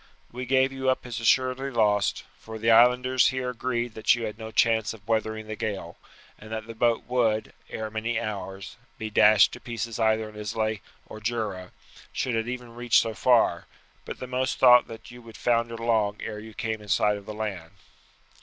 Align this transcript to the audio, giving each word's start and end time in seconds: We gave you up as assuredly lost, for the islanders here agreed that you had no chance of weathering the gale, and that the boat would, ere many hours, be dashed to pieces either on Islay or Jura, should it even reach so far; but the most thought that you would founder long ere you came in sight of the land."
We 0.31 0.47
gave 0.47 0.71
you 0.71 0.89
up 0.89 1.05
as 1.05 1.19
assuredly 1.19 1.69
lost, 1.69 2.23
for 2.35 2.57
the 2.57 2.71
islanders 2.71 3.27
here 3.27 3.51
agreed 3.51 3.93
that 3.93 4.15
you 4.15 4.25
had 4.25 4.35
no 4.39 4.49
chance 4.49 4.95
of 4.95 5.07
weathering 5.07 5.45
the 5.45 5.55
gale, 5.55 5.95
and 6.39 6.51
that 6.51 6.65
the 6.65 6.73
boat 6.73 7.03
would, 7.07 7.53
ere 7.69 7.91
many 7.91 8.19
hours, 8.19 8.77
be 8.97 9.11
dashed 9.11 9.51
to 9.51 9.59
pieces 9.59 9.99
either 9.99 10.27
on 10.27 10.35
Islay 10.35 10.81
or 11.05 11.19
Jura, 11.19 11.71
should 12.11 12.33
it 12.35 12.47
even 12.47 12.73
reach 12.73 12.97
so 12.99 13.13
far; 13.13 13.67
but 14.03 14.17
the 14.17 14.25
most 14.25 14.57
thought 14.57 14.87
that 14.87 15.11
you 15.11 15.21
would 15.21 15.37
founder 15.37 15.77
long 15.77 16.19
ere 16.23 16.39
you 16.39 16.55
came 16.55 16.81
in 16.81 16.87
sight 16.89 17.15
of 17.15 17.27
the 17.27 17.35
land." 17.35 17.69